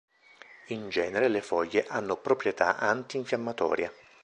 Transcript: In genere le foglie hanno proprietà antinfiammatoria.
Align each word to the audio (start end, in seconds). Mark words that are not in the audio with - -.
In 0.69 0.89
genere 0.89 1.27
le 1.27 1.43
foglie 1.43 1.85
hanno 1.85 2.15
proprietà 2.17 2.77
antinfiammatoria. 2.77 3.93